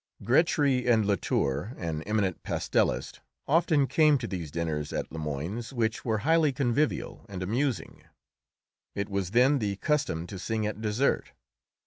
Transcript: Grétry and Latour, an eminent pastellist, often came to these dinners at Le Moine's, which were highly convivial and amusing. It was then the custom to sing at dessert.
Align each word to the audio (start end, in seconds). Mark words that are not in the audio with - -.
Grétry 0.23 0.87
and 0.87 1.05
Latour, 1.05 1.73
an 1.77 2.01
eminent 2.07 2.41
pastellist, 2.41 3.19
often 3.47 3.85
came 3.85 4.17
to 4.17 4.25
these 4.25 4.49
dinners 4.49 4.91
at 4.91 5.11
Le 5.11 5.19
Moine's, 5.19 5.73
which 5.73 6.03
were 6.03 6.17
highly 6.25 6.51
convivial 6.51 7.23
and 7.29 7.43
amusing. 7.43 8.01
It 8.95 9.09
was 9.09 9.29
then 9.29 9.59
the 9.59 9.75
custom 9.75 10.25
to 10.25 10.39
sing 10.39 10.65
at 10.65 10.81
dessert. 10.81 11.33